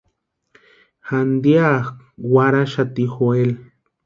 Jantianku 1.07 1.93
warhaxati 2.33 3.05
Joel. 3.13 3.51